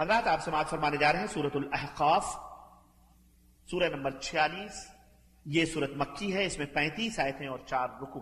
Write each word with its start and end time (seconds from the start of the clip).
حضرات 0.00 0.26
آپ 0.26 0.40
سماعت 0.40 0.70
فرمانے 0.70 0.96
جا 0.96 1.12
رہے 1.12 1.20
ہیں 1.20 1.26
سورت 1.26 1.56
الاحقاف 1.56 2.36
سورہ 3.70 3.88
نمبر 3.96 4.10
چھیالیس، 4.10 4.90
یہ 5.44 5.64
سورت 5.64 5.90
مکی 5.96 6.34
ہے، 6.34 6.44
اس 6.44 6.58
میں 6.58 6.66
پینتیس 6.66 7.18
آیتیں 7.18 7.46
اور 7.46 7.58
چار 7.66 7.88
رکو۔ 8.02 8.20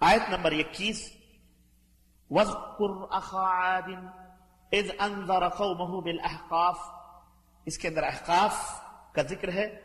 آیت 0.00 0.30
نمبر 0.30 0.52
اکیس 0.52 1.12
وَذْكُرْ 2.30 3.16
أَخَا 3.16 3.40
عَادٍ 3.40 4.04
اِذْ 4.70 4.90
أَنذَرَ 4.90 5.48
قَوْمَهُ 5.48 6.02
بِالْأَحْقَاف۔ 6.02 6.78
اس 7.64 7.78
کے 7.78 7.88
اندر 7.88 8.02
احقاف 8.02 8.82
کا 9.12 9.22
ذکر 9.22 9.52
ہے، 9.52 9.80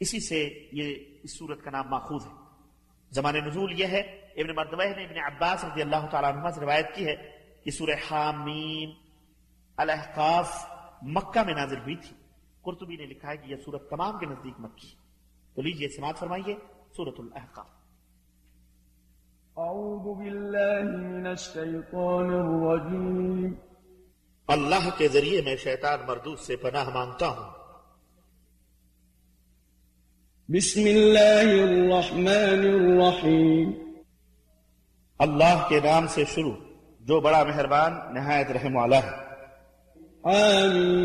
اسی 0.00 0.20
سے 0.20 0.68
یہ 0.72 0.94
اس 1.22 1.38
سورت 1.38 1.62
کا 1.62 1.70
نام 1.70 1.88
ماخوذ 1.88 2.26
ہے۔ 2.26 2.32
زمان 3.10 3.34
نزول 3.34 3.80
یہ 3.80 3.86
ہے، 3.86 4.00
ابن 4.36 4.54
مردوہ 4.54 4.84
نے 4.84 5.04
ابن 5.04 5.34
عباس 5.34 5.64
رضی 5.64 5.82
اللہ 5.82 6.06
تعالیٰ 6.10 6.32
عنہ 6.32 6.50
سے 6.50 6.60
روایت 6.60 6.94
کی 6.94 7.06
ہے 7.06 7.38
کہ 7.64 7.70
سورہ 7.70 7.96
حامیم 8.10 9.03
الاحقاف 9.76 10.66
مکہ 11.02 11.42
میں 11.44 11.54
نازل 11.54 11.78
ہوئی 11.78 11.96
تھی۔ 11.96 12.16
قرطبی 12.62 12.96
نے 12.96 13.06
لکھا 13.06 13.30
ہے 13.30 13.36
کہ 13.36 13.50
یہ 13.50 13.56
سورت 13.64 13.90
تمام 13.90 14.18
کے 14.18 14.26
نزدیک 14.26 14.54
مکی 14.58 14.88
تو 15.54 15.62
لیجیے 15.62 15.88
سماعت 15.88 16.18
فرمائیے 16.18 16.54
سورت 16.96 17.14
الاحقاف۔ 17.18 17.66
أعوذ 19.56 20.18
بالله 20.18 20.84
من 20.98 21.26
الشيطان 21.26 22.34
الرجيم 22.34 23.54
اللہ 24.48 24.88
کے 24.96 25.08
ذریعے 25.08 25.42
میں 25.42 25.56
شیطان 25.56 25.98
مردود 26.08 26.38
سے 26.38 26.56
پناہ 26.56 26.88
مانگتا 26.88 27.28
ہوں۔ 27.28 27.50
بسم 30.48 30.80
الله 30.80 31.46
الرحمن 31.62 32.62
الرحيم 32.74 33.72
اللہ 35.18 35.66
کے 35.68 35.80
نام 35.80 36.06
سے 36.06 36.24
شروع 36.24 36.56
جو 37.00 37.20
بڑا 37.20 37.44
مہربان 37.44 38.14
نہایت 38.14 38.50
رحم 38.50 38.76
والا 38.76 38.96
ہے۔ 38.96 39.23
حميم 40.24 41.04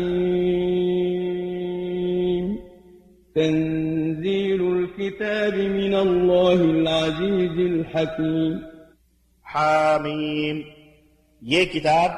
تنزيل 3.34 4.62
الكتاب 4.76 5.54
من 5.54 5.94
الله 5.94 6.52
العزيز 6.52 7.56
الحكيم. 7.58 8.58
حامیم 9.44 10.60
یہ 11.42 11.64
کتاب 11.64 12.10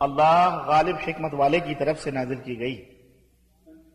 اللہ 0.00 0.64
غالب 0.66 0.96
حکمت 1.06 1.34
والے 1.34 1.60
کی 1.60 1.74
طرف 1.78 2.02
سے 2.02 2.10
نازل 2.10 2.40
کی 2.44 2.58
گئی. 2.60 2.76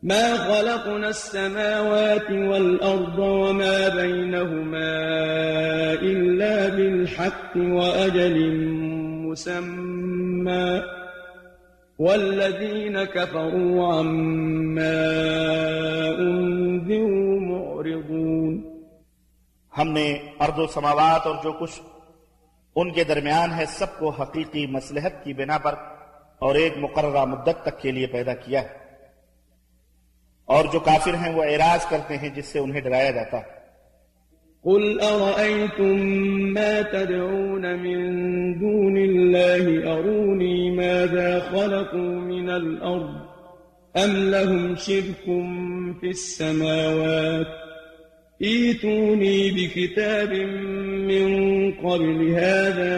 ما 0.03 0.35
خلقنا 0.35 1.07
السماوات 1.07 2.31
والأرض 2.31 3.19
وما 3.19 3.89
بينهما 3.89 4.91
إلا 6.02 6.67
بالحق 6.69 7.57
وأجل 7.57 8.52
مسمى. 9.25 11.03
والذين 11.99 13.05
كفروا 13.05 13.99
عما 13.99 15.11
أنذروا 16.17 17.39
معرضون. 17.41 18.83
ہم 19.77 19.89
نے 19.91 20.17
ارض 20.39 20.59
و 20.59 20.67
سماوات 20.67 21.27
اور 21.27 21.35
جو 21.44 21.52
کچھ 21.52 21.81
ان 22.75 22.94
کے 22.94 23.03
درمیان 23.03 23.53
ہے 23.53 23.66
سب 23.66 24.00
کو 24.00 24.09
حقیقی 24.09 24.67
مصلحت 24.67 25.23
کی 25.23 25.33
بنا 25.33 25.58
پر 25.58 25.75
اور 26.39 26.55
ایک 26.55 26.73
مقررہ 26.77 27.25
مدت 27.25 27.63
تک 27.63 27.81
کے 27.81 27.91
لیے 27.91 28.07
پیدا 28.07 28.33
کیا 28.33 28.61
ہے۔ 28.61 28.69
اور 30.45 30.66
جو 30.72 30.80
کافر 30.80 31.13
ہیں 31.13 31.33
وہ 31.33 31.44
اعراض 31.44 31.85
کرتے 31.85 32.17
ہیں 32.17 32.30
جس 32.30 32.45
سے 32.45 32.59
انہیں 32.59 32.81
ڈرایا 32.81 33.11
جاتا 33.11 33.38
ہے۔ 33.38 33.62
قل 34.66 35.02
أرأيتم 35.02 35.97
ما 36.53 36.81
تدعون 36.81 37.80
من 37.80 38.00
دون 38.59 38.97
الله 38.97 39.94
أروني 39.94 40.72
ماذا 40.72 41.39
خلقوا 41.39 42.16
من 42.19 42.50
الأرض 42.50 43.16
أم 43.97 44.11
لهم 44.31 44.75
شرك 44.75 45.25
في 46.02 46.09
السماوات 46.09 47.47
ايتوني 48.41 49.51
بكتاب 49.51 50.34
من 51.12 51.28
قبل 51.72 52.31
هذا 52.31 52.95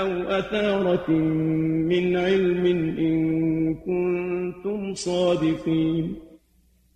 أو 0.00 0.22
أثارة 0.22 1.10
من 1.90 2.16
علم 2.16 2.66
إن 2.98 3.74
كنتم 3.74 4.94
صادقين 4.94 6.14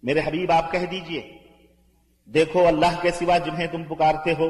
میرے 0.02 0.20
حبیب 0.20 0.50
آپ 0.52 0.70
کہہ 0.72 0.84
دیجئے 0.90 1.20
دیکھو 2.34 2.66
اللہ 2.66 3.02
کے 3.02 3.10
سوا 3.10 3.38
جنہیں 3.38 3.66
تم 3.72 3.84
پکارتے 3.84 4.32
ہو۔ 4.38 4.48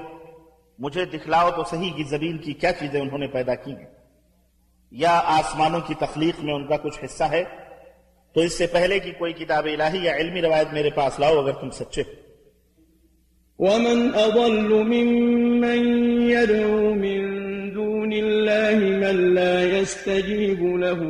مجھے 0.79 1.05
دکھلاؤ 1.05 1.51
تو 1.51 1.65
صحیح 1.65 1.91
کی 1.97 2.03
زمین 2.03 2.39
کی 2.39 2.53
کیا 2.53 2.73
چیزیں 2.73 3.01
انہوں 3.01 3.19
نے 3.19 3.27
پیدا 3.27 3.55
کی 3.55 3.73
ہیں۔ 3.73 3.87
یا 4.91 5.23
آسمانوں 5.25 5.81
کی 5.87 5.95
تخلیق 5.95 6.45
میں 6.45 6.55
ان 6.55 6.67
کا 6.67 6.77
کچھ 6.77 7.05
حصہ 7.05 7.25
ہے۔ 7.25 7.45
تو 8.35 8.41
اس 8.41 8.59
سے 8.59 8.67
پہلے 8.67 8.99
کی 8.99 9.11
کوئی 9.11 9.33
کتاب 9.33 9.65
الہی 9.65 10.05
یا 10.05 10.17
علمی 10.17 10.43
روایت 10.43 10.67
میرے 10.73 10.91
پاس 10.91 11.21
لاؤ 11.21 11.39
اگر 11.39 11.53
تم 11.53 11.71
سچے 11.71 12.03
ہو۔ 12.03 12.13
ومن 13.59 14.11
أضل 14.15 14.69
ممن 14.69 15.87
يدعو 16.31 16.95
من 16.95 17.41
دون 17.75 18.13
الله 18.13 18.79
من 18.79 19.35
لا 19.35 19.63
يستجيب 19.63 20.77
له 20.77 21.01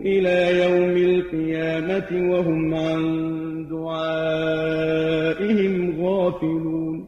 إلى 0.00 0.62
يوم 0.62 1.10
القيامة 1.10 2.30
وهم 2.30 2.74
عن 2.74 3.37
غافلون 6.30 7.06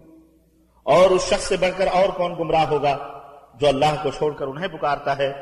اور 0.82 1.10
اس 1.10 1.22
شخص 1.22 1.48
سے 1.48 1.56
بڑھ 1.56 1.78
کر 1.78 1.86
اور 1.86 2.08
کون 2.08 2.34
گمراہ 2.38 2.64
ہوگا 2.64 3.20
جو 3.60 3.69
اللہ 3.69 3.94
کو 4.03 4.10
چھوڑ 4.10 4.32
کر 4.32 4.47
انہیں 4.47 4.69
پکارتا 4.69 5.19
ہے 5.19 5.32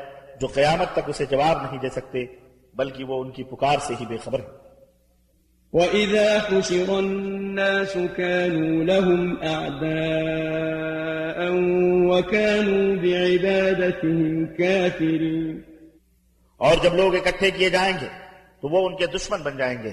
جو 0.41 0.47
قیامت 0.47 0.93
تک 0.93 0.99
اسے 1.07 1.25
جواب 1.25 1.61
نہیں 1.61 1.81
دے 1.81 1.89
سکتے 1.89 2.25
بلکہ 2.73 3.03
وہ 3.03 3.23
ان 3.23 3.31
کی 3.31 3.43
پکار 3.43 3.77
سے 3.81 3.93
ہی 3.99 4.05
بے 4.05 4.17
خبر 4.17 4.39
ہے۔ 4.39 4.59
وإذا 5.73 6.37
حشر 6.47 6.89
الناس 6.89 7.93
كانوا 7.93 8.83
لهم 8.83 9.33
أعداء 9.43 9.89
وكانوا 12.09 12.95
بعبادتهم 13.01 14.45
كافرين۔ 14.45 15.59
اور 16.57 16.75
جب 16.81 16.95
لوگ 16.95 17.15
اکٹھے 17.15 17.51
کیے 17.51 17.69
جائیں 17.69 17.93
گے 18.01 18.07
تو 18.61 18.67
وہ 18.67 18.87
ان 18.87 18.95
کے 18.95 19.05
دشمن 19.05 19.43
بن 19.43 19.57
جائیں 19.57 19.83
گے 19.83 19.91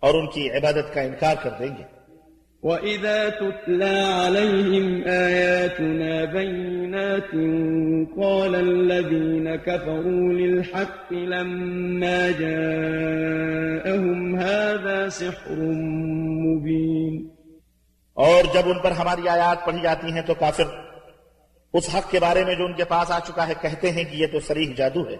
اور 0.00 0.14
ان 0.14 0.30
کی 0.30 0.50
عبادت 0.50 0.94
کا 0.94 1.00
انکار 1.00 1.34
کر 1.42 1.50
دیں 1.58 1.76
گے۔ 1.78 2.01
وإذا 2.62 3.30
تتلى 3.30 3.98
عليهم 4.22 5.04
آياتنا 5.08 6.24
بينات 6.24 7.32
قال 8.16 8.54
الذين 8.54 9.56
كفروا 9.56 10.32
للحق 10.32 11.12
لما 11.12 12.30
جاءهم 12.30 14.18
هذا 14.38 15.08
سحر 15.08 15.58
مبين 16.44 17.30
اور 18.16 18.44
جب 18.54 18.66
ان 18.66 18.78
پر 18.82 18.90
ہماری 18.90 19.28
آیات 19.28 19.64
پڑھی 19.66 19.80
جاتی 19.82 20.12
ہیں 20.12 20.22
تو 20.22 20.34
کافر 20.34 20.68
اس 21.74 21.94
حق 21.94 22.10
کے 22.10 22.20
بارے 22.20 22.44
میں 22.44 22.54
جو 22.54 22.64
ان 22.64 22.74
کے 22.74 22.84
پاس 22.84 23.10
آ 23.10 23.18
چکا 23.18 23.48
ہے 23.48 23.54
کہتے 23.60 23.90
ہیں 23.90 24.04
کہ 24.04 24.16
یہ 24.16 24.26
تو 24.26 24.40
سریح 24.40 24.74
جادو 24.76 25.02
ہے۔ 25.08 25.16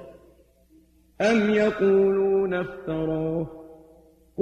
أم 1.21 1.55
يقولون 1.55 2.55
افتراه 2.55 3.62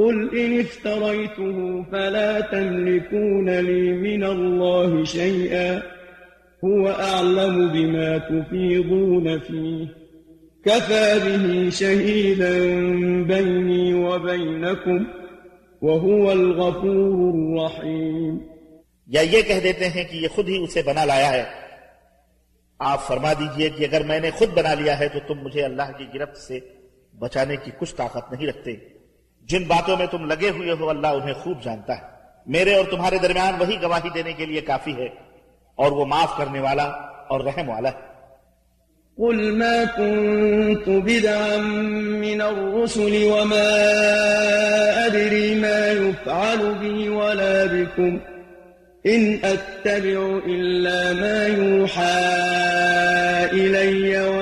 قل 0.01 0.39
إن 0.39 0.61
افتريته 0.61 1.57
فلا 1.93 2.41
تملكون 2.41 3.49
لي 3.51 3.93
من 3.93 4.23
الله 4.25 5.05
شيئا 5.05 5.83
هو 6.65 6.91
أعلم 6.91 7.69
بما 7.69 8.19
تفيضون 8.19 9.39
فيه 9.39 9.87
كفى 10.65 11.07
به 11.25 11.71
شهيدا 11.71 12.53
بيني 13.23 13.95
وبينكم 13.95 15.05
وهو 15.83 16.31
الغفور 16.31 17.35
الرحيم 17.35 18.39
یا 19.07 19.21
یہ 19.21 19.43
کہہ 19.43 19.61
دیتے 19.63 19.89
ہیں 19.89 20.05
کہ 20.05 20.17
یہ 20.17 20.29
خود 20.29 20.49
ہی 20.49 20.65
اسے 20.65 20.83
بنا 20.83 21.05
لایا 21.05 21.33
ہے۔ 21.33 21.45
آپ 22.79 23.07
فرما 23.07 23.33
دیجیے 23.33 23.69
کہ 23.69 23.85
اگر 23.85 24.01
میں 24.05 24.21
نے 24.21 24.31
خود 24.31 24.49
بنا 24.49 24.75
لیا 24.75 24.99
ہے 24.99 25.09
تو 25.09 25.19
تم 25.29 25.39
مجھے 25.41 25.65
اللہ 25.65 25.93
کی 25.99 26.05
گرفت 26.15 26.37
سے 26.37 26.61
بچانے 27.19 27.57
کی 27.57 27.71
کچھ 27.79 27.95
طاقت 27.95 28.33
نہیں 28.33 28.47
رکھتے۔ 28.47 29.00
جن 29.51 29.65
باتوں 29.65 29.97
میں 29.97 30.07
تم 30.07 30.25
لگے 30.25 30.51
ہوئے 30.51 30.73
ہو، 30.73 30.89
اللہ 30.89 31.07
انہیں 31.07 31.35
خوب 31.35 31.63
جانتا 31.63 31.97
ہے۔ 31.97 32.03
میرے 32.47 32.75
اور 32.75 32.85
تمہارے 32.91 33.19
درمیان 33.19 33.55
وہی 33.61 33.77
گواہی 33.83 34.11
دینے 34.15 34.33
کے 34.33 34.47
لیے 34.47 34.61
کافی 34.61 34.93
ہے، 34.97 35.09
اور 35.77 35.93
وہ 35.93 36.05
معاف 36.05 36.37
کرنے 36.37 36.61
والا 36.61 36.85
اور 37.31 37.41
رحم 37.41 37.69
والا 37.69 37.89
ہے۔ 37.89 38.09
قل 39.17 39.51
ما 39.51 39.77
كنت 39.97 40.89
بدعا 40.89 41.57
من 42.25 42.41
الرسل 42.41 43.15
وما 43.23 43.69
أدري 45.07 45.55
ما 45.55 45.79
يفعل 46.01 46.61
بي 46.81 47.09
ولا 47.09 47.65
بكم۔ 47.73 48.13
إن 49.09 49.23
أتبع 49.43 50.19
إلا 50.47 51.01
ما 51.13 51.39
يوحى 51.47 52.21
إلي 53.53 54.17
وما 54.17 54.40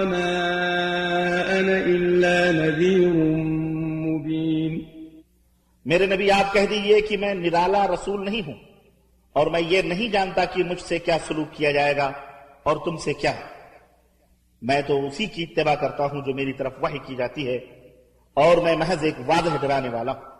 میرے 5.89 6.07
نبی 6.07 6.31
آپ 6.31 6.53
کہہ 6.53 6.67
دیجیے 6.71 7.01
کہ 7.01 7.17
میں 7.17 7.35
نرالا 7.35 7.87
رسول 7.87 8.25
نہیں 8.25 8.43
ہوں 8.47 8.55
اور 9.33 9.47
میں 9.47 9.61
یہ 9.61 9.83
نہیں 9.83 10.09
جانتا 10.09 10.45
کہ 10.45 10.65
مجھ 10.65 10.81
سے 10.81 10.99
کیا 10.99 11.17
سلوک 11.27 11.53
کیا 11.53 11.71
جائے 11.71 11.97
گا 11.97 12.13
اور 12.63 12.77
تم 12.85 12.97
سے 12.97 13.13
کیا 13.13 13.33
میں 14.63 14.81
تو 14.87 15.07
اسی 15.07 15.27
کی 15.27 15.43
اتباع 15.43 15.75
کرتا 15.75 16.05
ہوں 16.05 16.23
جو 16.27 16.35
میری 16.35 16.53
طرف 16.53 16.73
وحی 16.83 16.99
کی 16.99 17.17
جاتی 17.17 17.47
ہے 17.49 17.57
اور 18.37 18.57
میں 18.57 18.77
محض 18.77 19.05
ایک 19.05 19.15
واضح 19.27 19.57
ڈرانے 19.61 19.89
والا 19.89 20.13
ہوں۔ 20.13 20.39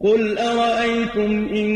قل 0.00 0.38
أرأيتم 0.38 1.48
إن 1.48 1.70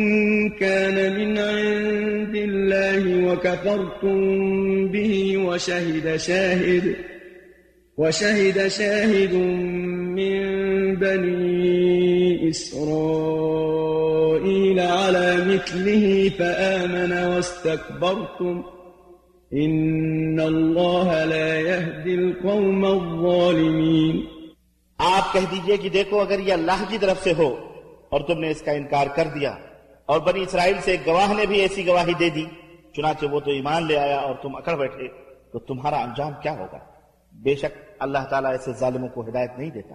كان 0.51 0.97
من 1.17 1.39
عند 1.39 2.37
الله 2.37 3.33
وكفرتم 3.33 4.19
به 4.89 5.39
وشهد 5.39 6.17
شاهد 6.17 6.97
وشهد 7.99 8.69
شاهد 8.69 9.35
من 10.15 10.39
بني 10.95 11.62
إسرائيل 12.53 14.29
على 14.81 15.29
مثله 15.51 16.05
فآمن 16.39 17.13
واستكبرتم 17.13 18.57
إن 19.53 20.39
الله 20.41 21.09
لا 21.25 21.51
يهدي 21.61 22.15
القوم 22.15 22.83
الظالمين 22.85 24.17
آپ 24.99 25.25
کہہ 25.33 25.47
دیجیے 25.51 25.77
کہ 25.77 25.89
دیکھو، 25.89 26.17
اگر 26.21 26.39
یہ 26.39 26.53
اللہ 26.53 26.81
کی 26.89 26.99
طرف 26.99 27.19
سے 27.25 27.33
ہو 27.39 27.51
اور 28.11 28.21
تم 28.29 28.37
نے 28.41 28.49
اس 28.51 28.61
کا 28.63 28.73
انکار 28.81 29.07
کر 29.17 29.27
دیا 29.35 29.53
اور 30.09 30.19
بنی 30.27 30.41
اسرائیل 30.43 30.79
سے 30.85 30.91
ایک 30.91 31.03
گواہ 31.07 31.31
نے 31.39 31.45
بھی 31.47 31.57
ایسی 31.61 31.83
گواہی 31.87 32.15
دے 32.21 32.29
دی، 32.37 32.47
چنانچہ 32.97 33.27
وہ 33.33 33.41
تو 33.41 33.51
ایمان 33.51 33.81
لے 33.87 33.97
آیا 33.99 34.19
اور 34.19 34.35
تم 34.43 34.53
اکڑ 34.57 34.75
بیٹھے، 34.83 35.07
تو 35.53 35.57
تمہارا 35.69 35.99
انجام 36.03 36.33
کیا 36.43 36.53
ہوگا؟ 36.59 36.81
بے 37.35 37.55
شک 37.63 37.75
اللہ 38.05 38.23
تعالیٰ 38.31 38.51
ایسے 38.51 38.71
ظالموں 38.81 39.11
کو 39.15 39.21
ہدایت 39.29 39.53
نہیں 39.59 39.71
دیتا۔ 39.71 39.95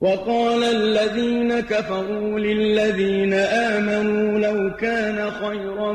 وقال 0.00 0.64
الذين 0.64 1.60
كفروا 1.60 2.38
للذين 2.38 3.34
آمنوا 3.34 4.38
لو 4.38 4.76
كان 4.76 5.30
خيرا 5.30 5.92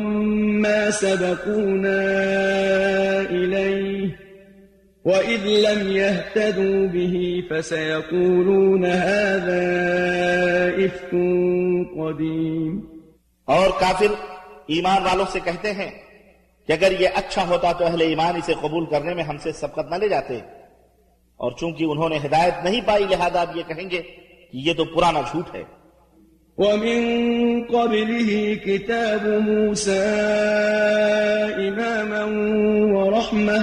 ما 0.62 0.92
سبقونا 0.92 2.02
إليه 3.22 4.10
وإذ 5.06 5.46
لم 5.46 5.92
يهتدوا 5.92 6.88
به 6.88 7.44
فسيقولون 7.50 8.86
هذا 8.86 9.64
إفك 10.86 11.12
قديم 11.98 12.80
اور 13.46 13.70
کافر 13.80 14.14
ایمان 14.68 15.04
والوں 15.04 15.26
سے 15.32 15.40
کہتے 15.44 15.72
ہیں 15.72 15.92
کہ 16.68 16.74
اگر 16.74 16.92
یہ 17.00 17.08
اچھا 17.16 17.48
ہوتا 17.48 17.72
تو 17.72 17.86
اہل 17.86 18.02
ایمان 18.02 18.36
اسے 18.36 18.54
قبول 18.62 18.86
کرنے 18.86 19.14
میں 19.14 19.24
ہم 19.24 19.38
سے 19.38 19.52
سبقت 19.52 19.90
نہ 19.90 19.96
لے 19.96 20.10
جاتے۔ 20.10 20.40
اور 21.38 21.52
چونکہ 21.52 21.84
انہوں 21.84 22.10
نے 22.10 22.18
ہدایت 22.18 22.54
نہیں 22.64 22.82
پائی 22.86 23.04
لہذا 23.04 23.42
اب 23.42 23.56
یہ 23.56 23.64
کہیں 23.68 23.90
گے 23.90 24.02
کہ 24.52 24.58
یہ 24.58 24.74
تو 24.74 24.86
پرانا 24.86 25.22
جھوٹ 25.22 25.56
ہے۔ 25.56 25.64
ومن 26.58 27.02
قبله 27.70 28.28
كتاب 28.66 29.28
موسى 29.48 30.06
إماما 31.58 32.24
ورحمة 32.96 33.60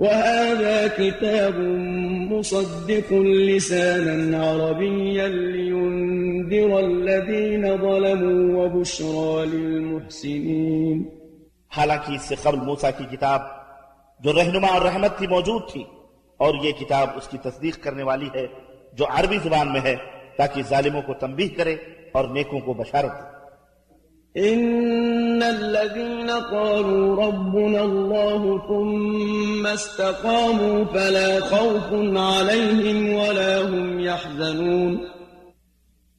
وهذا 0.00 0.86
كتاب 0.96 1.58
مصدق 2.30 3.12
لسانا 3.12 4.52
عربيا 4.52 5.28
لينذر 5.28 6.72
الذين 6.76 7.62
ظلموا 7.76 8.64
وبشرى 8.64 9.46
للمحسنين۔ 9.46 11.02
حالانکہ 11.76 12.12
اس 12.12 12.22
سے 12.22 12.34
قبل 12.42 12.60
موسیٰ 12.60 12.90
کی 12.98 13.16
کتاب 13.16 13.40
جو 14.20 14.32
رہنما 14.32 14.68
اور 14.68 14.82
رحمت 14.82 15.18
کی 15.18 15.26
موجود 15.26 15.62
تھی 15.72 15.84
اور 16.42 16.54
یہ 16.62 16.72
کتاب 16.72 17.10
اس 17.16 17.28
کی 17.28 17.38
تصدیق 17.38 17.84
کرنے 17.84 18.02
والی 18.02 18.28
ہے 18.34 18.46
جو 18.92 19.04
عربی 19.10 19.38
زبان 19.44 19.72
میں 19.72 19.80
ہے 19.80 19.96
تاکہ 20.36 20.62
ظالموں 20.62 21.02
کو 21.02 21.14
تنبیہ 21.14 21.48
کرے 21.56 21.76
اور 22.12 22.24
نیکوں 22.24 22.60
کو 22.60 22.74
بشارت 22.74 23.10
دے۔ 23.10 23.32
إن 24.54 25.42
الذين 25.42 26.30
قالوا 26.50 27.26
ربنا 27.26 27.80
الله 27.80 28.58
ثم 28.68 29.66
استقاموا 29.66 30.92
فلا 30.92 31.38
خوف 31.48 31.92
عليهم 32.18 33.14
ولا 33.14 33.60
هم 33.68 33.98
يحزنون۔ 33.98 35.06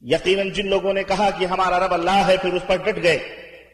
یقیناً 0.01 0.51
جن 0.51 0.67
لوگوں 0.67 0.93
نے 0.93 1.03
کہا 1.03 1.29
کہ 1.37 1.45
ہمارا 1.45 1.87
رب 1.87 1.93
اللہ 1.93 2.27
ہے 2.27 2.35
پھر 2.41 2.53
اس 2.53 2.67
پر 2.67 2.75
ڈٹ 2.75 3.03
گئے۔ 3.03 3.19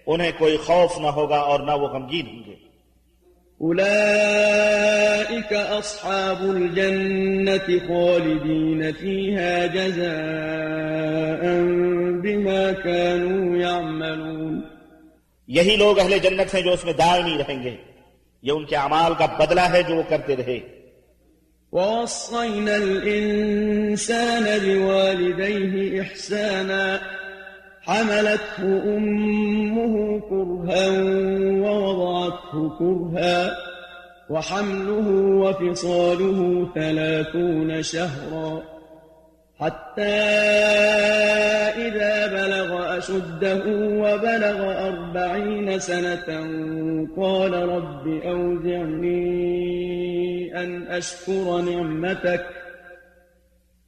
انہیں 0.08 0.32
کوئی 0.38 0.58
خوف 0.58 0.98
نہ 0.98 1.08
ہوگا 1.08 1.38
اور 1.38 1.60
نہ 1.60 1.72
وہ 1.72 1.88
غمگین 1.88 2.28
ہوں 2.28 2.44
گے۔ 2.46 2.69
أولئك 3.62 5.54
أصحاب 5.80 6.42
الجنة 6.42 7.78
خالدين 7.88 8.82
فيها 9.00 9.66
جزاء 9.66 10.10
بما 12.22 12.72
كانوا 12.84 13.58
يعملون. 13.58 14.62
یہی 15.48 15.76
لوگ 15.76 16.00
اہل 16.00 16.18
جنت 16.18 16.56
ہیں 16.56 16.62
جو 16.62 16.72
اس 16.72 16.86
میں 16.86 16.94
دائمی 16.94 17.38
رہیں 17.38 17.64
گے۔ 17.64 17.76
یہ 18.42 18.52
ان 18.52 18.66
کے 18.66 18.76
اعمال 18.76 19.14
کا 19.20 19.26
بدلہ 19.26 19.62
ہے 19.62 19.84
جو 19.84 19.96
وہ 19.96 20.04
کرتے 20.10 20.36
رہے۔ 20.36 20.60
ووصينا 21.72 22.74
الإنسان 22.74 24.44
بوالديه 24.44 26.00
إحسانا۔ 26.00 26.98
حملته 27.90 28.64
أمه 28.98 30.20
كرها 30.30 30.88
ووضعته 31.62 32.70
كرها 32.80 33.58
وحمله 34.30 35.08
وفصاله 35.44 36.68
ثلاثون 36.76 37.84
شهرا 37.84 38.62
حتى 39.60 40.02
إذا 41.88 42.28
بلغ 42.28 42.98
أشده 42.98 43.64
وبلغ 44.04 44.88
أربعين 44.88 45.80
سنة 45.80 46.28
قال 47.18 47.54
رب 47.54 48.08
أوزعني 48.26 49.20
أن 50.64 50.88
أشكر 50.88 51.62
نعمتك 51.62 52.46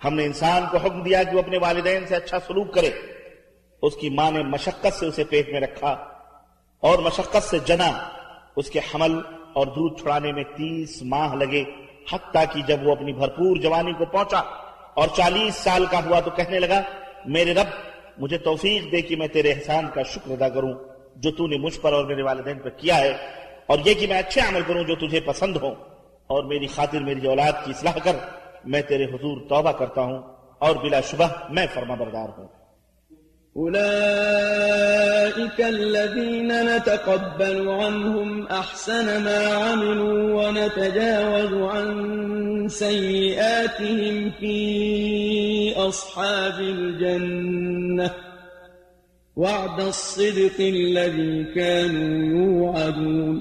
ہم 0.00 0.14
نے 0.14 0.24
انسان 0.24 0.64
کو 0.70 0.78
حکم 0.78 1.02
دیا 1.02 1.22
کہ 1.22 1.34
وہ 1.36 1.42
اپنے 1.42 1.58
والدین 1.58 2.06
سے 2.08 2.14
اچھا 2.16 2.38
سلوک 2.46 2.72
کرے، 2.74 2.90
اس 3.82 3.96
کی 3.96 4.08
ماں 4.10 4.30
نے 4.30 4.42
مشقت 4.44 4.94
سے 4.98 5.06
اسے 5.06 5.24
پیٹ 5.30 5.48
میں 5.52 5.60
رکھا 5.60 5.90
اور 6.82 6.98
مشقت 6.98 7.44
سے 7.44 7.58
جنا، 7.66 7.90
اس 8.56 8.70
کے 8.70 8.80
حمل 8.88 9.18
اور 9.54 9.66
دودھ 9.76 10.00
چھڑانے 10.00 10.32
میں 10.32 10.44
تیس 10.56 11.02
ماہ 11.12 11.34
لگے، 11.34 11.62
حتیٰ 12.12 12.44
کہ 12.52 12.62
جب 12.68 12.86
وہ 12.86 12.92
اپنی 12.92 13.12
بھرپور 13.12 13.56
جوانی 13.62 13.92
کو 13.92 14.04
پہنچا 14.04 14.38
اور 14.96 15.08
چالیس 15.16 15.54
سال 15.56 15.84
کا 15.90 16.00
ہوا 16.06 16.20
تو 16.20 16.30
کہنے 16.36 16.58
لگا، 16.60 16.80
میرے 17.26 17.54
رب، 17.54 17.68
مجھے 18.18 18.38
توفیق 18.38 18.90
دے 18.92 19.00
کہ 19.02 19.16
میں 19.16 19.28
تیرے 19.28 19.52
احسان 19.52 19.88
کا 19.94 20.02
شکر 20.12 20.30
ادا 20.32 20.48
کروں، 20.48 20.72
جو 21.16 21.30
تو 21.30 21.46
نے 21.46 21.58
مجھ 21.58 21.78
پر 21.80 21.92
اور 21.92 22.04
میرے 22.04 22.22
والدین 22.22 22.58
پر 22.58 22.70
کیا 22.80 22.96
ہے، 22.98 23.12
اور 23.66 23.78
یہ 23.84 23.94
کہ 23.94 24.06
میں 24.06 24.18
اچھے 24.18 24.40
عمل 24.40 24.62
کروں 24.66 24.82
جو 24.84 24.94
تجھے 24.96 25.20
پسند 25.26 25.56
ہو 25.56 25.74
اور 26.30 26.44
میری 26.44 26.66
خاطر 26.74 27.00
میری 27.00 27.26
اولاد 27.26 27.64
کی 27.64 27.70
اصلاح 27.70 27.98
کر۔ 28.04 28.16
میں 28.68 28.82
تیرے 28.82 29.04
حضور 29.04 29.48
توبہ 29.48 29.72
کرتا 29.72 30.00
ہوں 30.00 30.22
اور 30.58 30.76
بلا 30.76 31.00
شبہ 31.00 31.26
میں 31.50 31.66
فرما 31.74 31.94
بردار 31.94 32.38
ہوں۔ 32.38 32.46
أولئك 33.56 35.60
الذين 35.60 36.46
نتقبل 36.46 37.68
عنهم 37.68 38.50
أحسن 38.50 39.24
ما 39.24 39.56
عملوا 39.56 40.34
ونتجاوز 40.34 41.70
عن 41.70 42.68
سيئاتهم 42.68 44.30
في 44.40 45.76
أصحاب 45.76 46.60
الجنة 46.60 48.06
وعد 49.36 49.80
الصدق 49.80 50.56
الذي 50.58 51.54
كانوا 51.54 52.46
يوعدون 52.46 53.40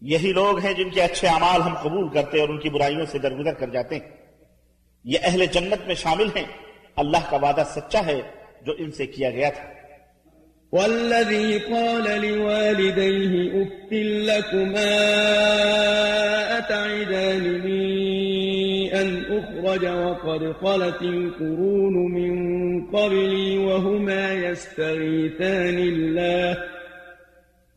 یہی 0.00 0.32
لوگ 0.32 0.58
ہیں 0.58 0.72
جن 0.72 0.90
کے 0.90 1.02
اچھے 1.02 1.28
اعمال 1.28 1.62
ہم 1.62 1.74
قبول 1.74 2.08
کرتے 2.08 2.40
اور 2.40 2.48
ان 2.48 2.58
کی 2.58 2.70
برائیوں 2.70 3.06
سے 3.06 3.18
درگزر 3.18 3.54
کر 3.54 3.68
جاتے 3.68 3.94
ہیں۔ 3.94 4.19
یہ 5.04 5.18
اہل 5.22 5.46
جنت 5.46 5.86
میں 5.86 5.94
شامل 5.94 6.26
ہیں۔ 6.36 6.44
اللہ 6.96 7.30
کا 7.30 7.36
وعدہ 7.36 7.62
سچا 7.66 8.06
ہے 8.06 8.20
جو 8.62 8.72
ان 8.78 8.92
سے 8.92 9.06
کیا 9.06 9.30
گیا 9.30 9.50
تھا۔ 9.50 9.80
والذي 10.72 11.58
قال 11.58 12.20
لوالديه 12.26 13.50
أف 13.62 13.92
لكما 13.92 14.96
أتعدانني 16.58 17.90
أن 18.92 19.22
أخرج 19.26 19.86
وقد 19.86 20.60
خلت 20.60 21.02
القرون 21.02 22.12
من 22.12 22.50
قبلي 22.86 23.58
وهما 23.58 24.32
يستغيثان 24.32 25.78
الله 25.78 26.56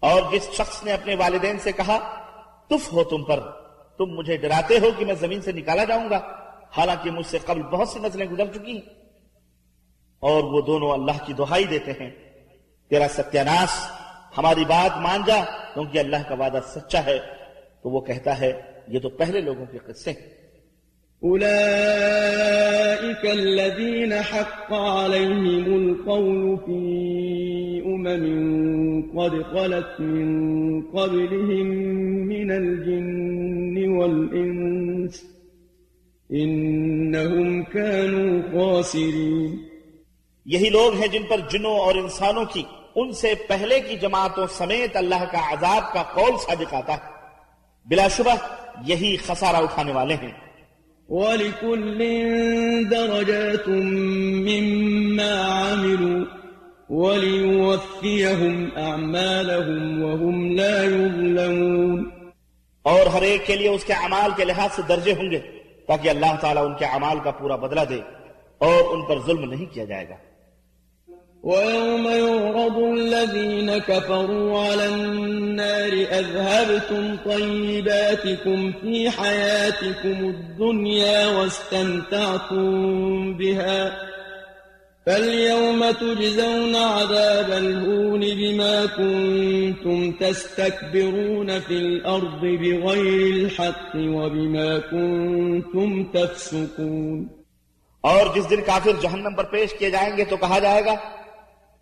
اور 0.00 0.22
جس 0.32 0.50
شخص 0.52 0.84
نے 0.84 0.92
اپنے 0.92 1.14
والدین 1.14 1.58
سے 1.58 1.72
کہا، 1.72 2.20
تف 2.66 2.92
ہو 2.92 3.04
تم 3.04 3.24
پر، 3.24 3.40
تم 3.98 4.04
مجھے 4.04 4.36
ڈراتے 4.36 4.78
ہو 4.78 4.90
کہ 4.98 5.04
میں 5.04 5.14
زمین 5.14 5.40
سے 5.40 5.52
نکالا 5.52 5.84
جاؤں 5.84 6.10
گا، 6.10 6.20
حالانکہ 6.76 7.10
مجھ 7.10 7.26
سے 7.26 7.38
قبل 7.46 7.62
بہت 7.62 7.88
سی 7.88 8.00
نسلیں 8.00 8.26
گزر 8.26 8.46
چکی 8.46 8.72
ہیں۔ 8.72 8.80
اور 10.20 10.44
وہ 10.44 10.60
دونوں 10.60 10.90
اللہ 10.90 11.24
کی 11.26 11.32
دہائی 11.32 11.64
دیتے 11.64 11.92
ہیں۔ 11.92 12.10
تیرا 12.90 13.06
ستیاناش 13.10 13.90
ہماری 14.38 14.64
بات 14.64 14.98
مان 14.98 15.20
جا، 15.26 15.44
کیونکہ 15.74 15.98
اللہ 15.98 16.16
کا 16.28 16.34
وعدہ 16.34 16.58
سچا 16.66 17.04
ہے۔ 17.04 17.18
تو 17.82 17.90
وہ 17.90 18.00
کہتا 18.00 18.40
ہے 18.40 18.75
یہ 18.88 18.98
تو 18.98 19.08
پہلے 19.08 19.40
لوگوں 19.40 19.66
کے 19.72 19.78
قصے 19.78 20.10
ہیں۔ 20.10 20.46
أولئك 21.22 21.46
الذين 23.30 24.12
حق 24.12 24.72
عليهم 24.72 25.74
القول 25.74 26.56
في 26.56 26.82
أمم 27.86 29.02
قد 29.02 29.32
خلت 29.52 30.00
من 30.00 30.28
قبلهم 30.80 31.66
من 32.26 32.50
الجن 32.50 33.88
والإنس 33.88 35.22
إنهم 36.30 37.62
كانوا 37.62 38.40
خاسرين 38.52 39.56
یہی 40.46 40.70
لوگ 40.70 40.94
ہیں 40.94 41.08
جن 41.08 41.22
پر 41.22 41.36
جنوں 41.50 41.78
اور 41.78 41.94
انسانوں 41.94 42.44
کی 42.52 42.62
ان 42.94 43.12
سے 43.12 43.34
پہلے 43.48 43.80
کی 43.80 43.96
جماعتوں 43.96 44.46
سمیت 44.46 44.96
اللہ 44.96 45.24
کا 45.32 45.52
عذاب 45.52 45.92
کا 45.92 46.02
قول 46.02 46.36
صادق 46.46 46.74
آتا 46.74 46.92
ہے۔ 46.92 47.16
بلا 47.86 48.08
شبہ 48.08 48.34
یہی 48.84 49.16
خسارہ 49.16 49.56
اٹھانے 49.56 49.92
والے 49.92 50.14
ہیں۔ 50.14 50.32
ولكل 51.08 51.98
درجات 52.90 53.68
مما 54.48 55.62
عملوا 55.72 56.24
وليوفيهم 56.90 58.68
أعمالهم 58.76 60.02
وهم 60.02 60.50
لا 60.50 60.82
يظلمون۔ 60.82 62.10
اور 62.82 63.06
ہر 63.06 63.22
ایک 63.22 63.46
کے 63.46 63.56
لیے 63.56 63.68
اس 63.68 63.84
کے 63.84 63.92
اعمال 63.92 64.30
کے 64.36 64.44
لحاظ 64.44 64.70
سے 64.76 64.82
درجے 64.88 65.12
ہوں 65.12 65.30
گے 65.30 65.38
تاکہ 65.88 66.08
اللہ 66.08 66.36
تعالیٰ 66.40 66.66
ان 66.66 66.74
کے 66.74 66.84
اعمال 66.84 67.18
کا 67.24 67.30
پورا 67.30 67.56
بدلہ 67.56 67.80
دے 67.88 68.00
اور 68.58 68.94
ان 68.94 69.04
پر 69.04 69.18
ظلم 69.26 69.50
نہیں 69.50 69.74
کیا 69.74 69.84
جائے 69.84 70.08
گا۔ 70.08 70.14
ويوم 71.46 72.06
يعرض 72.06 72.78
الذين 72.78 73.78
كفروا 73.78 74.60
على 74.60 74.86
النار 74.88 75.92
أذهبتم 75.92 77.16
طيباتكم 77.24 78.72
في 78.72 79.10
حياتكم 79.10 80.28
الدنيا 80.28 81.26
واستمتعتم 81.26 82.66
بها 83.34 83.96
فاليوم 85.06 85.90
تجزون 85.90 86.76
عذاب 86.76 87.50
الهون 87.50 88.20
بما 88.20 88.86
كنتم 88.86 90.12
تستكبرون 90.12 91.60
في 91.60 91.74
الأرض 91.74 92.40
بغير 92.40 93.34
الحق 93.36 93.94
وبما 93.96 94.78
كنتم 94.78 96.04
تفسقون 96.14 97.28
اور 98.04 98.26
جس 98.34 98.50
دن 98.50 98.60
کافر 98.66 98.98
جہنم 99.02 99.34
پر 99.34 99.44
پیش 99.44 99.72
کیے 99.78 99.90
جائیں 99.90 100.16
گے 100.16 100.24
تو 100.24 100.36
کہا 100.36 100.58
جائے 100.58 100.84
گا 100.84 100.94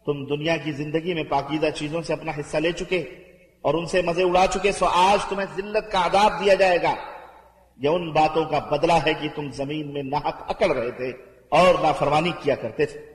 تم 0.06 0.24
دنیا 0.24 0.56
کی 0.56 0.72
زندگی 0.72 1.14
میں 1.14 1.24
پاکیزہ 1.24 1.66
چیزوں 1.74 2.02
سے 2.02 2.12
اپنا 2.12 2.32
حصہ 2.40 2.56
لے 2.56 2.72
چکے 2.72 2.98
اور 3.62 3.74
ان 3.74 3.86
سے 3.86 4.02
مزے 4.02 4.22
اڑا 4.22 4.46
چکے، 4.54 4.72
سو 4.72 4.86
آج 4.86 5.24
تمہیں 5.28 5.46
ذلت 5.56 5.92
کا 5.92 6.06
عذاب 6.06 6.44
دیا 6.44 6.54
جائے 6.54 6.82
گا۔ 6.82 6.94
یہ 7.76 7.88
ان 7.88 8.12
باتوں 8.12 8.44
کا 8.44 8.58
بدلہ 8.58 8.92
ہے 9.06 9.14
کہ 9.14 9.28
تم 9.34 9.50
زمین 9.50 9.92
میں 9.92 10.02
ناحق 10.02 10.42
اکڑ 10.48 10.70
رہے 10.76 10.90
تھے 10.90 11.12
اور 11.48 11.74
نافرمانی 11.82 12.30
کیا 12.42 12.54
کرتے 12.54 12.86
تھے۔ 12.86 13.14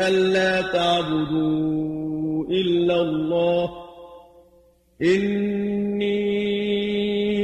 ألا 0.06 0.60
تعبدون۔ 0.72 1.93
إلا 2.54 2.94
الله 2.94 3.66
إني 5.00 6.24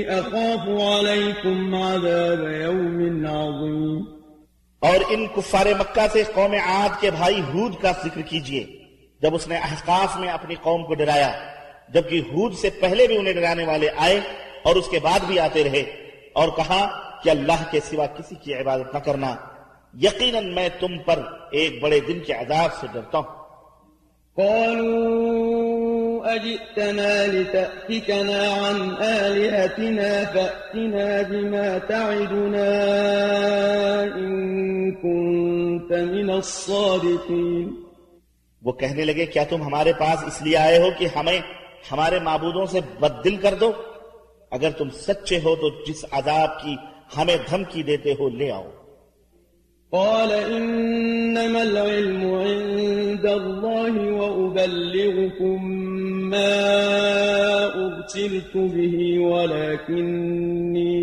أخاف 0.04 0.80
عليكم 0.80 1.74
عذاب 1.74 2.42
يوم 2.60 3.26
عظيم 3.26 4.04
اور 4.78 5.00
ان 5.10 5.26
کفار 5.26 5.66
مکہ 5.66 6.06
سے 6.12 6.22
قوم 6.34 6.52
عاد 6.52 7.00
کے 7.00 7.10
بھائی 7.10 7.40
ہود 7.54 7.74
کا 7.82 7.92
ذکر 8.04 8.20
کیجیے۔ 8.20 8.64
جب 9.22 9.34
اس 9.34 9.48
نے 9.48 9.56
احقاف 9.56 10.16
میں 10.16 10.28
اپنی 10.28 10.54
قوم 10.62 10.84
کو 10.84 10.94
ڈرایا، 10.94 11.32
جبکہ 11.88 12.20
ہود 12.32 12.54
سے 12.54 12.70
پہلے 12.70 13.06
بھی 13.06 13.16
انہیں 13.16 13.34
ڈرانے 13.34 13.64
والے 13.64 13.88
آئے 13.96 14.20
اور 14.62 14.76
اس 14.76 14.88
کے 14.88 14.98
بعد 15.02 15.20
بھی 15.26 15.38
آتے 15.38 15.64
رہے 15.64 15.80
اور 16.32 16.48
کہا 16.48 17.00
کہ 17.24 17.30
اللہ 17.30 17.62
کے 17.70 17.80
سوا 17.80 18.06
کسی 18.06 18.34
کی 18.34 18.54
عبادت 18.54 18.94
نہ 18.94 18.98
کرنا۔ 18.98 19.34
یقیناً 20.00 20.54
میں 20.54 20.68
تم 20.80 20.98
پر 20.98 21.18
ایک 21.52 21.82
بڑے 21.82 22.00
دن 22.00 22.18
کے 22.26 22.32
عذاب 22.32 22.74
سے 22.80 22.86
ڈرتا 22.92 23.18
ہوں۔ 23.18 23.39
قالوا 24.36 25.70
أجئتنا 26.34 27.26
لتأفكنا 27.26 28.40
عن 28.52 28.78
آلهتنا 29.02 30.10
فأتنا 30.34 31.22
بما 31.28 31.78
تعدنا 31.78 32.68
إن 34.16 34.32
كنت 34.90 35.92
من 35.92 36.30
الصادقين. 36.30 37.68
وہ 38.62 38.72
کہنے 38.72 39.04
لگے 39.04 39.26
کیا 39.26 39.44
تم 39.44 39.62
ہمارے 39.62 39.92
پاس 39.92 40.24
اس 40.26 40.42
لیے 40.42 40.56
آئے 40.56 40.78
ہو 40.78 40.90
کہ 40.98 41.06
ہمیں 41.16 41.40
ہمارے 41.92 42.18
معبودوں 42.18 42.66
سے 42.66 42.80
بد 43.00 43.24
دل 43.24 43.36
کر 43.36 43.54
دو؟ 43.54 43.72
اگر 44.50 44.70
تم 44.70 44.90
سچے 44.90 45.36
ہو 45.36 45.56
تو 45.56 45.84
جس 45.84 46.04
عذاب 46.12 46.62
کی 46.62 46.76
ہمیں 47.16 47.36
دھمکی 47.50 47.82
دیتے 47.82 48.12
ہو 48.12 48.28
لے 48.28 48.50
آؤ۔ 48.50 48.66
قال 49.92 50.30
إنما 50.30 51.60
العلم 51.60 52.34
عند 52.34 53.09
عند 53.20 53.28
الله 53.28 54.12
وأبلغكم 54.12 55.64
ما 56.30 56.56
أرسلت 57.74 58.56
به، 58.56 59.18
ولكني 59.18 60.94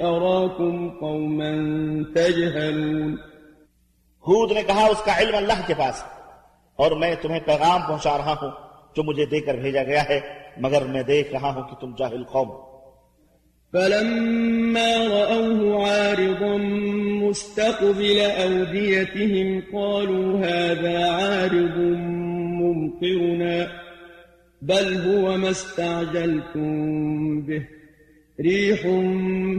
أراكم 0.00 0.90
قوما 1.00 1.52
تجهلون. 2.14 3.16
ہود 4.26 4.52
نے 4.52 4.62
کہا، 4.62 4.84
اس 4.86 5.02
کا 5.04 5.18
علم 5.18 5.36
اللہ 5.36 5.66
کے 5.66 5.74
پاس 5.74 6.04
اور 6.76 6.90
میں 6.90 7.14
تمہیں 7.22 7.40
پیغام 7.40 7.80
پہنچا 7.88 8.18
رہا 8.18 8.34
ہوں، 8.42 8.50
جو 8.96 9.02
مجھے 9.02 9.26
دے 9.26 9.40
کر 9.40 9.54
بھیجا 9.54 9.82
گیا 9.82 10.02
ہے، 10.08 10.20
مگر 10.56 10.82
میں 10.84 11.02
دیکھ 11.02 11.32
رہا 11.32 11.54
ہوں 11.54 11.62
کہ 11.62 11.76
تم 11.80 11.94
جاہل 11.98 12.24
قوم 12.24 12.73
فلما 13.74 14.96
رأوه 14.96 15.88
عارضا 15.88 16.56
مستقبل 17.26 18.20
أوديتهم 18.42 19.62
قالوا 19.72 20.38
هذا 20.38 21.10
عارض 21.10 21.78
ممطرنا، 22.60 23.66
بل 24.62 24.96
هو 25.06 25.36
ما 25.36 25.50
استعجلتم 25.50 26.70
به، 27.40 27.62
ريح 28.40 28.82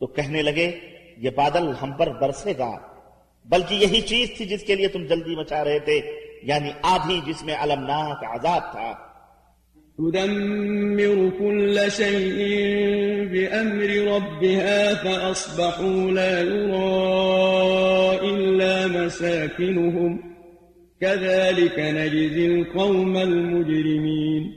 تو 0.00 0.06
کہنے 0.06 0.42
لگے، 0.42 0.78
یہ 1.16 1.30
بادل 1.30 1.72
ہم 1.82 1.92
پر 1.92 2.06
برسے 2.06 2.52
گا۔ 2.58 2.93
بلکہ 3.44 3.74
یہی 3.74 4.00
چیز 4.00 4.28
تھی 4.36 4.44
جس 4.44 4.62
کے 4.62 4.74
لیے 4.74 4.88
تم 4.88 5.06
جلدی 5.06 5.36
مچا 5.36 5.64
رہے 5.64 5.78
تھے 5.78 6.00
یعنی 6.42 6.70
آدھی 6.82 7.20
جس 7.26 7.44
میں 7.44 7.54
المناک 7.54 8.24
عذاب 8.24 8.72
تھا۔ 8.72 8.92
تدمر 9.98 11.38
كل 11.38 11.78
شيء 11.90 12.64
بأمر 13.30 13.90
ربها 14.06 14.92
فأصبحوا 15.02 16.12
لا 16.12 16.38
يرى 16.38 16.94
إلا 18.32 18.86
مساكنهم۔ 18.86 20.16
كذلك 21.00 21.78
نجزي 21.78 22.54
القوم 22.54 23.16
المجرمين۔ 23.16 24.50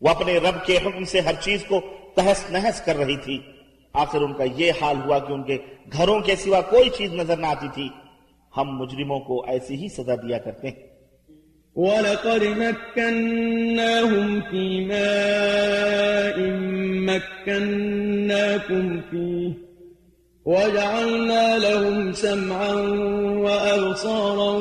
وہ 0.00 0.08
اپنے 0.08 0.38
رب 0.38 0.66
کے 0.66 0.76
حکم 0.76 1.04
سے 1.04 1.20
ہر 1.20 1.34
چیز 1.40 1.64
کو 1.68 1.80
تہس 2.16 2.50
نہس 2.50 2.80
کر 2.80 2.96
رہی 2.96 3.16
تھی۔ 3.16 3.38
آخر 3.92 4.20
ان 4.20 4.32
کا 4.32 4.44
یہ 4.56 4.72
حال 4.82 4.96
ہوا 5.04 5.18
کہ 5.18 5.32
ان 5.32 5.42
کے 5.42 5.58
گھروں 5.92 6.20
کے 6.20 6.36
سوا 6.36 6.60
کوئی 6.60 6.90
چیز 6.90 7.12
نظر 7.12 7.36
نہ 7.36 7.46
آتی 7.46 7.68
تھی۔ 7.74 7.88
ہم 8.56 8.78
مجرموں 8.78 9.20
کو 9.20 9.44
ایسی 9.46 9.74
ہی 9.74 9.88
سزا 9.88 10.14
دیا 10.14 10.38
کرتے 10.38 10.68
ہیں۔ 10.68 10.92
وَلَقَدْ 11.76 12.46
مَكَّنَّاهُمْ 12.56 14.40
فِي 14.50 14.84
مَاءٍ 14.84 16.38
مَكَّنَّاكُمْ 17.10 18.84
فِيهِ 19.10 19.52
وجعلنا 20.46 21.56
لهم 21.56 22.12
سمعا 22.12 22.72
وأبصارا 23.44 24.52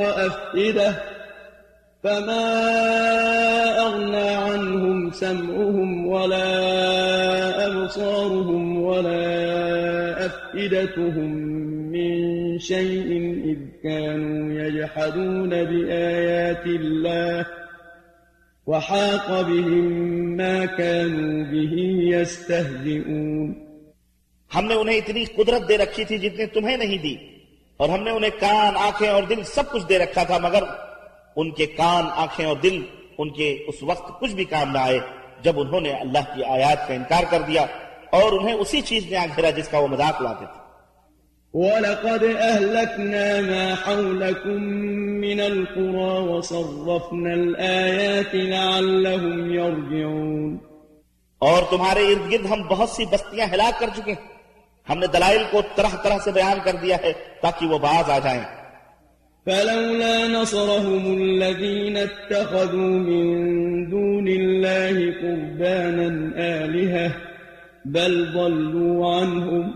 وأفئدة 0.00 0.94
فما 2.02 2.44
أغنى 3.78 4.28
عنهم 4.28 5.10
سمعهم 5.10 6.06
ولا 6.06 7.39
أبصارهم 7.90 8.82
ولا 8.82 9.30
أفئدتهم 10.26 11.30
من 11.90 12.18
شيء 12.58 13.06
إذ 13.44 13.82
كانوا 13.82 14.52
يجحدون 14.52 15.48
بآيات 15.48 16.66
الله 16.66 17.42
وحاق 18.66 19.30
بهم 19.42 19.92
ما 20.36 20.66
كانوا 20.66 21.44
به 21.52 21.76
يستهزئون۔ 22.16 23.54
ہم 24.54 24.64
نے 24.64 24.74
انہیں 24.74 24.96
اتنی 24.96 25.24
قدرت 25.24 25.68
دے 25.68 25.78
رکھی 25.78 26.04
تھی 26.04 26.18
جتنی 26.18 26.46
تمہیں 26.46 26.76
نہیں 26.76 26.98
دی۔ 26.98 27.16
اور 27.76 27.88
ہم 27.88 28.02
نے 28.02 28.10
انہیں 28.10 28.40
کان، 28.40 28.76
آنکھیں 28.76 29.08
اور 29.08 29.22
دل 29.22 29.42
سب 29.44 29.70
کچھ 29.72 29.88
دے 29.88 29.98
رکھا 29.98 30.22
تھا، 30.22 30.38
مگر 30.38 30.62
ان 31.36 31.50
کے 31.50 31.66
کان، 31.66 32.04
آنکھیں 32.16 32.46
اور 32.46 32.56
دل 32.56 32.82
ان 33.18 33.30
کے 33.30 33.64
اس 33.68 33.82
وقت 33.82 34.20
کچھ 34.20 34.34
بھی 34.34 34.44
کام 34.44 34.72
نہ 34.72 34.78
آئے۔ 34.78 34.98
جب 35.42 35.60
انہوں 35.60 35.80
نے 35.80 35.90
اللہ 35.90 36.18
کی 36.34 36.44
آیات 36.44 36.88
کا 36.88 36.94
انکار 36.94 37.22
کر 37.30 37.42
دیا 37.42 37.62
اور 38.10 38.32
انہیں 38.32 38.54
اسی 38.54 38.80
چیز 38.80 39.10
نے 39.10 39.16
آگ 39.16 39.28
گھرا 39.36 39.50
جس 39.50 39.68
کا 39.68 39.78
وہ 39.78 39.86
مذاق 39.86 40.20
اڑاتے 40.20 40.44
تھے۔ 40.52 40.60
وَلَقَدْ 41.52 42.22
أَهْلَكْنَا 42.22 43.40
مَا 43.40 43.74
حَوْلَكُمْ 43.86 44.60
مِنَ 45.20 45.42
الْقُرَى 45.42 46.28
وَصَرَّفْنَا 46.28 47.32
الْآيَاتِ 47.32 48.36
لَعَلَّهُمْ 48.36 49.54
يَرْجِعُونَ۔ 49.54 50.56
اور 51.38 51.62
تمہارے 51.70 52.00
ارد 52.00 52.32
گرد 52.32 52.46
ہم 52.46 52.62
بہت 52.62 52.88
سی 52.88 53.04
بستیاں 53.06 53.46
ہلاک 53.46 53.80
کر 53.80 53.90
چکے 53.96 54.12
ہیں۔ 54.12 54.28
ہم 54.90 54.98
نے 54.98 55.06
دلائل 55.06 55.44
کو 55.50 55.60
طرح 55.74 55.96
طرح 56.02 56.18
سے 56.24 56.32
بیان 56.32 56.58
کر 56.64 56.72
دیا 56.72 56.96
ہے 57.04 57.12
تاکہ 57.42 57.66
وہ 57.66 57.78
باز 57.78 58.10
آ 58.10 58.18
جائیں۔ 58.18 58.59
فلولا 59.46 60.26
نصرهم 60.26 61.16
الذين 61.22 61.96
اتخذوا 61.96 62.98
من 62.98 63.24
دون 63.90 64.28
الله 64.28 64.96
قربانا 65.22 66.32
آلهة 66.36 67.12
بل 67.84 68.32
ضلوا 68.32 69.16
عنهم 69.16 69.74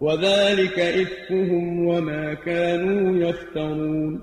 وذلك 0.00 0.78
إفكهم 0.78 1.86
وما 1.86 2.34
كانوا 2.34 3.28
يفترون 3.28 4.18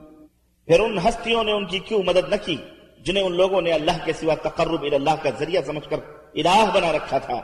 پھر 0.68 0.80
ان 0.80 0.98
ہستیوں 0.98 1.44
نے 1.44 1.52
ان 1.52 1.66
کی 1.66 1.80
کیوں 1.80 2.04
مدد 2.04 2.30
نہ 2.30 2.36
کی 2.46 2.56
جنہیں 3.06 3.24
ان 3.24 3.38
لوگوں 3.38 3.62
نے 3.62 3.72
اللہ 3.72 4.06
کے 4.06 4.14
سوا 4.14 4.36
تقرب 4.36 4.84
اللہ 4.94 5.24
کا 5.24 5.30
ذریعہ 5.40 5.62
سمجھ 5.66 5.90
کر 5.90 5.98
الہ 6.36 6.72
بنا 6.74 6.92
رکھا 6.94 7.18
تھا، 7.18 7.42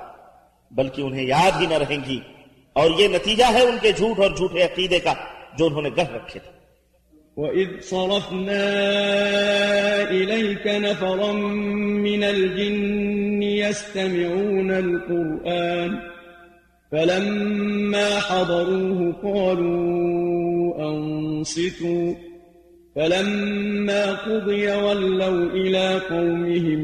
بلکہ 0.72 1.02
انہیں 1.02 1.26
یاد 1.26 1.62
ہی 1.62 1.66
نہ 1.66 1.74
رہیں 1.74 1.98
گی۔ 2.10 2.20
اور 2.74 2.92
یہ 3.00 3.08
نتیجہ 3.08 3.46
ہے 3.54 3.62
ان 3.62 3.78
کے 3.82 3.92
جھوٹ 3.92 4.20
اور 4.20 4.30
جھوٹے 4.38 4.64
عقیدے 4.64 5.00
کا 5.00 5.14
جو 5.58 5.66
انہوں 5.66 5.82
نے 5.82 5.90
گڑھ 5.98 6.12
رکھے 6.16 6.40
تھے۔ 6.40 6.57
وَإِذْ 7.38 7.68
صَرَفْنَا 7.82 8.66
إِلَيْكَ 10.10 10.68
نَفَرًا 10.68 11.32
مِّنَ 12.06 12.24
الْجِنِّ 12.24 13.44
يَسْتَمِعُونَ 13.44 14.72
الْقُرْآنَ 14.72 15.92
فَلَمَّا 16.92 18.20
حَضَرُوهُ 18.30 19.12
قَالُوا 19.22 20.90
أَنصِتُوا 20.90 22.14
فَلَمَّا 22.96 24.14
قُضِيَ 24.14 24.72
وَلَّوْا 24.72 25.54
إِلَىٰ 25.54 26.00
قَوْمِهِم 26.10 26.82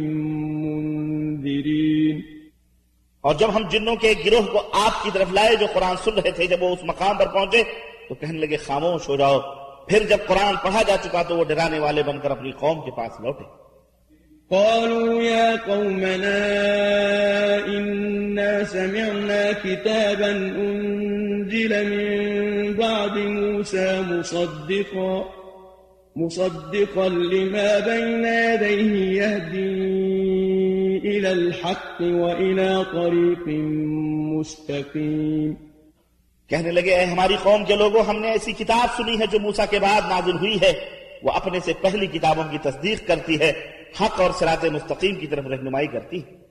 مُّنذِرِينَ 0.66 2.22
اور 3.22 3.36
جب 3.36 3.56
ہم 3.56 3.64
جنوں 3.72 3.96
کے 3.96 4.08
ایک 4.08 4.26
گروہ 4.26 4.46
کو 4.52 4.60
آپ 4.74 5.04
کی 5.04 5.10
طرف 5.14 5.34
لائے 5.34 5.56
جو 5.56 5.66
قرآن 5.74 5.96
سن 6.04 6.14
رہے 6.14 6.32
تھے 6.32 6.48
جب 6.48 6.64
وہ 6.64 6.70
اس 6.70 6.84
مقام 6.84 7.18
پر 7.18 7.28
پہنچے 7.28 7.64
تو 8.10 8.16
کہنے 8.16 8.40
لگے 8.40 8.58
خاموش 8.58 9.10
ہو 9.10 9.16
جاؤ۔ 9.16 9.63
پھر 9.88 10.04
جب 10.10 10.18
قرآن 10.28 10.56
پڑھا 10.64 10.82
جا 10.88 10.96
چکا 11.04 11.24
تو 11.24 11.38
وہ 11.38 11.44
ڈرانے 11.44 11.80
والے 11.80 12.04
بن 12.04 12.20
کر 12.20 12.32
اپنی 12.32 12.52
قوم 12.52 12.82
کے 12.82 12.92
پاس 12.92 13.22
لوٹے۔ 13.22 13.64
قالوا 14.50 15.24
يا 15.24 15.56
قومنا 15.66 16.38
إنا 17.68 18.64
سمعنا 18.72 19.42
كتابا 19.64 20.28
أنزل 20.28 21.74
من 21.90 22.74
بعد 22.74 23.18
موسى 23.18 24.02
مصدقا 24.08 25.22
مصدقا 26.16 27.08
لما 27.08 27.80
بين 27.86 28.26
يديه 28.26 28.94
يهدي 29.22 29.74
إلى 31.10 31.28
الحق 31.28 32.02
وإلى 32.02 32.72
طريق 32.94 33.48
مستقيم۔ 34.38 35.73
کہنے 36.50 36.72
لگے 36.72 36.94
اے 36.96 37.06
ہماری 37.06 37.36
قوم 37.44 37.64
کے 37.66 37.76
لوگوں 37.76 38.04
ہم 38.04 38.20
نے 38.20 38.32
ایسی 38.32 38.52
کتاب 38.54 38.88
سنی 38.98 39.20
ہے 39.20 39.26
جو 39.32 39.40
موسیٰ 39.40 39.66
کے 39.70 39.80
بعد 39.80 40.02
نازل 40.10 40.38
ہوئی 40.38 40.58
ہے 40.62 40.74
وہ 41.24 41.32
اپنے 41.32 41.60
سے 41.66 41.74
پہلی 41.82 42.08
کتابوں 42.08 42.44
کی 42.52 42.58
تصدیق 42.64 43.08
کرتی 43.08 43.40
ہے 43.40 43.52
حق 44.02 44.22
اور 44.22 44.32
سرات 44.40 44.66
مستقیم 44.66 45.16
کی 45.20 45.28
طرف 45.28 45.46
رہنمائی 45.46 45.88
کرتی 45.88 46.18
ہے. 46.18 46.44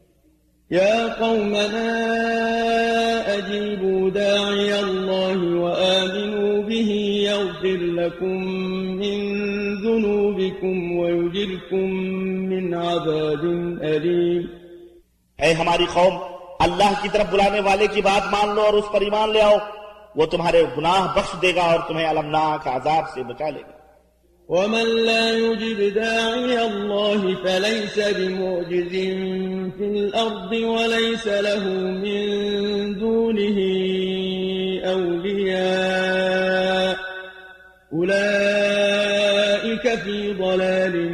يا 0.70 1.08
قومنا 1.18 1.88
أجيبوا 3.32 4.10
داعي 4.10 4.70
الله 4.78 5.38
وآمنوا 5.62 6.62
به 6.62 6.90
يغفر 7.24 7.82
لكم 7.98 8.38
من 9.00 9.18
ذنوبكم 9.82 10.96
ويجركم 10.98 11.86
من 12.52 12.74
عذاب 12.74 13.44
أليم 13.90 14.42
اے 15.38 15.52
ہماری 15.52 15.86
قوم 15.92 16.18
اللہ 16.58 16.92
کی 17.02 17.08
طرف 17.12 17.26
بلانے 17.30 17.60
والے 17.60 17.86
کی 17.86 18.02
بات 18.02 18.32
مان 18.32 18.54
لو 18.54 18.60
اور 18.60 18.74
اس 18.74 18.92
پر 18.92 19.00
ایمان 19.00 19.32
لے 19.32 19.42
آؤ۔ 19.42 19.56
وہ 20.16 20.26
تمہارے 20.26 20.64
گناہ 20.78 21.16
بخش 21.16 21.42
دے 21.42 21.54
گا 21.54 21.62
اور 21.62 21.80
تمہیں 21.88 22.06
المناک 22.06 22.68
عذاب 22.68 23.04
سے 23.14 23.22
بچا 23.22 23.50
لے 23.50 23.60
گا۔ 23.60 23.82
ومن 24.48 24.86
لا 24.86 25.28
يجب 25.28 25.94
داعي 25.94 26.56
الله 26.56 27.32
فليس 27.42 27.98
بمعجز 28.16 28.92
في 29.76 29.84
الأرض 29.84 30.52
وليس 30.52 31.26
له 31.26 31.64
من 32.02 32.24
دونه 33.00 33.58
أولياء 34.84 35.52
أولئك 37.92 39.86
في 40.04 40.32
ضلال 40.38 41.12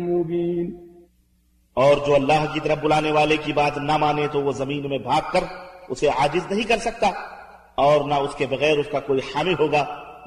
مبين۔ 0.00 0.74
اور 1.74 1.96
جو 2.06 2.14
اللہ 2.14 2.54
کی 2.54 2.60
طرف 2.60 2.78
بلانے 2.78 3.12
والے 3.12 3.36
کی 3.36 3.52
بات 3.52 3.78
نہ 3.78 3.96
مانے 3.96 4.26
تو 4.32 4.42
وہ 4.42 4.52
زمین 4.52 4.88
میں 4.88 4.98
بھاگ 4.98 5.20
کر 5.32 5.44
اسے 5.88 6.08
عاجز 6.08 6.52
نہیں 6.52 6.68
کر 6.68 6.78
سکتا۔ 6.78 7.10
اور 7.78 8.08
نہ 8.08 8.14
اس 8.14 8.34
کے 8.34 8.46
بغیر 8.46 8.78
اس 8.78 8.86
کا 8.92 9.00
کوئی 9.00 9.20
حامل 9.34 9.54
ہوگا۔ 9.58 9.84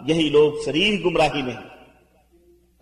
یہی 0.07 0.29
لوگ 0.29 0.53
سریح 0.65 0.97
گمراہی 1.05 1.41
میں 1.41 1.53
ہیں۔ 1.53 1.71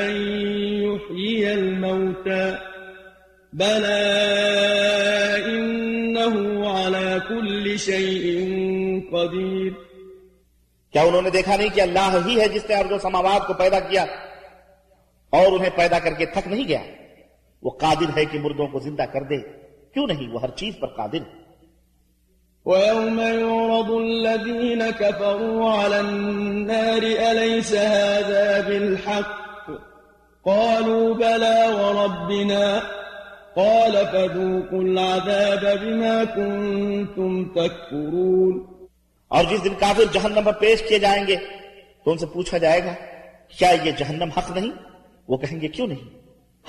أن 0.06 0.40
يحيي 0.82 1.52
الموتى 1.52 2.50
بلى 3.52 4.04
إنه 5.46 6.34
على 6.68 7.18
كل 7.28 7.76
شيء 7.76 8.40
قدير. 9.12 9.57
کیا 10.92 11.02
انہوں 11.02 11.22
نے 11.22 11.30
دیکھا 11.30 11.56
نہیں 11.56 11.74
کہ 11.74 11.80
اللہ 11.80 12.16
ہی 12.26 12.40
ہے 12.40 12.48
جس 12.48 12.62
نے 12.68 12.74
ارض 12.74 12.92
و 12.92 12.98
سماوات 12.98 13.46
کو 13.46 13.54
پیدا 13.54 13.80
کیا 13.80 14.02
اور 15.30 15.52
انہیں 15.52 15.70
پیدا 15.76 15.98
کر 15.98 16.12
کے 16.12 16.26
تھک 16.26 16.48
نہیں 16.48 16.68
گیا؟ 16.68 16.80
وہ 17.62 17.70
قادر 17.70 18.18
ہے 18.18 18.24
کہ 18.24 18.38
مردوں 18.38 18.66
کو 18.66 18.78
زندہ 18.78 19.02
کر 19.02 19.22
دے۔ 19.22 19.36
کیوں 19.94 20.06
نہیں؟ 20.06 20.32
وہ 20.32 20.42
ہر 20.42 20.50
چیز 20.50 20.74
پر 20.80 20.86
قادر۔ 20.86 21.18
ہے 21.18 21.48
ويوم 22.66 23.20
يعرض 23.20 23.90
الذين 23.90 24.82
كفروا 24.98 25.84
على 25.84 25.94
النار 25.94 27.02
أليس 27.02 27.74
هذا 27.74 28.60
بالحق؟ 28.66 29.70
قالوا 30.44 31.14
بلى 31.14 31.72
وربنا۔ 31.72 32.78
قال 33.54 33.92
فذوقوا 34.12 34.80
العذاب 34.80 35.80
بما 35.80 36.24
كنتم 36.34 37.44
تكفرون۔ 37.44 38.77
اور 39.28 39.44
جس 39.44 39.64
دن 39.64 39.74
کافر 39.74 40.04
جہنم 40.12 40.44
پر 40.44 40.52
پیش 40.52 40.82
کیے 40.88 40.98
جائیں 40.98 41.26
گے 41.26 41.36
تو 42.04 42.10
ان 42.10 42.18
سے 42.18 42.26
پوچھا 42.26 42.58
جائے 42.58 42.84
گا، 42.84 42.94
کیا 43.58 43.70
یہ 43.84 43.90
جہنم 43.98 44.30
حق 44.36 44.50
نہیں؟ 44.50 44.70
وہ 45.28 45.36
کہیں 45.36 45.60
گے، 45.60 45.68
کیوں 45.68 45.86
نہیں؟ 45.86 46.04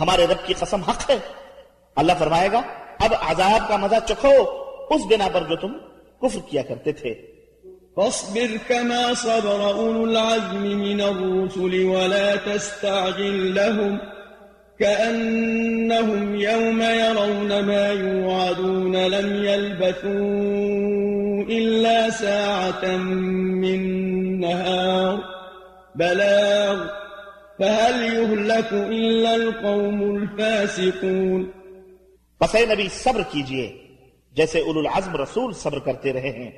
ہمارے 0.01 0.25
رب 0.27 0.45
کی 0.45 0.53
قسم 0.59 0.81
حق 0.83 1.09
ہے. 1.09 1.17
اللہ 1.97 2.13
فرمائے 2.19 2.51
گا، 2.51 2.61
اب 2.99 3.13
عذاب 3.21 3.67
کا 3.67 3.77
مزہ 3.77 3.99
چکھو، 4.07 4.33
اس 4.89 5.01
بنا 5.09 5.27
پر 5.33 5.41
جو 5.49 5.55
تم 5.55 5.71
کفر 6.21 6.39
کیا 6.49 6.61
کرتے 6.61 6.91
تھے. 6.91 7.13
فاصبر 7.95 8.51
كما 8.67 9.13
صبر 9.13 9.61
أولو 9.75 10.03
العزم 10.03 10.63
من 10.81 11.01
الرسل 11.01 11.73
ولا 11.85 12.35
تستعجل 12.35 13.55
لهم 13.55 13.99
كأنهم 14.79 16.35
يوم 16.35 16.81
يرون 16.81 17.51
ما 17.65 17.87
يوعدون 17.87 18.95
لم 18.95 19.27
يلبثوا 19.45 20.58
إلا 22.09 22.17
ساعة 22.17 22.97
من 23.51 23.79
نهار. 24.39 25.17
بلاغ، 25.95 26.87
فهل 27.57 28.13
يهلك 28.13 28.73
إلا 28.73 29.33
القوم 29.33 30.15
الفاسقون؟ 30.15 31.43
بس 32.41 32.55
اے 32.55 32.65
نبی، 32.65 32.87
صبر 32.91 33.21
کیجیے، 33.31 33.77
جیسے 34.31 34.59
اولو 34.59 34.79
العزم 34.79 35.15
رسول 35.15 35.53
صبر 35.53 35.79
کرتے 35.79 36.13
رہے 36.13 36.29
ہیں، 36.29 36.51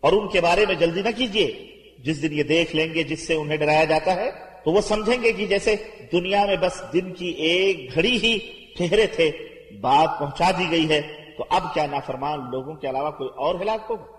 اور 0.00 0.12
ان 0.12 0.28
کے 0.28 0.40
بارے 0.40 0.66
میں 0.66 0.74
جلدی 0.74 1.02
نہ 1.02 1.08
کیجیے۔ 1.16 1.66
جس 1.98 2.22
دن 2.22 2.32
یہ 2.32 2.42
دیکھ 2.42 2.76
لیں 2.76 2.94
گے 2.94 3.02
جس 3.02 3.26
سے 3.26 3.34
انہیں 3.34 3.56
ڈرایا 3.56 3.84
جاتا 3.84 4.16
ہے، 4.16 4.30
تو 4.64 4.70
وہ 4.70 4.80
سمجھیں 4.80 5.22
گے 5.22 5.32
کہ 5.32 5.46
جیسے 5.46 5.76
دنیا 6.12 6.46
میں 6.46 6.56
بس 6.56 6.82
دن 6.92 7.12
کی 7.12 7.28
ایک 7.28 7.94
گھڑی 7.94 8.16
ہی 8.22 8.38
ٹھہرے 8.76 9.06
تھے، 9.06 9.30
بات 9.80 10.18
پہنچا 10.18 10.50
دی 10.58 10.64
گئی 10.70 10.88
ہے۔ 10.88 11.02
تو 11.38 11.44
اب 11.50 11.74
کیا 11.74 11.86
نافرمان 11.86 12.40
لوگوں 12.50 12.74
کے 12.74 12.90
علاوہ 12.90 13.10
کوئی 13.10 13.30
اور 13.36 13.54
ہلاک 13.54 13.80
ہوگا؟ 13.90 14.17